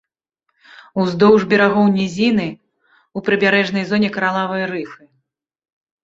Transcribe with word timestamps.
Уздоўж 1.01 1.41
берагоў 1.51 1.91
нізіны, 1.97 2.45
у 3.19 3.23
прыбярэжнай 3.27 3.83
зоне 3.91 4.09
каралавыя 4.15 4.65
рыфы. 4.73 5.03